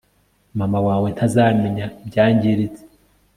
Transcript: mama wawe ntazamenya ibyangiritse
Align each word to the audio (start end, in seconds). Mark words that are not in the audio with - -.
mama 0.59 0.79
wawe 0.87 1.07
ntazamenya 1.15 1.85
ibyangiritse 2.03 2.81